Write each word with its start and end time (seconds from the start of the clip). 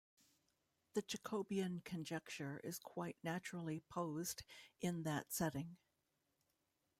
The 0.95 1.03
Jacobian 1.03 1.83
conjecture 1.85 2.59
is 2.63 2.79
quite 2.79 3.17
naturally 3.21 3.81
posed 3.81 4.41
in 4.79 5.03
that 5.03 5.31
setting. 5.31 5.77